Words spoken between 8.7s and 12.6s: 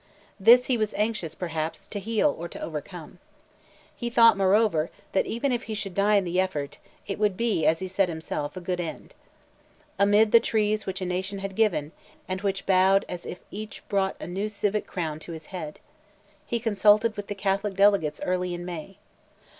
end." Amid— "The trees which a nation had given, and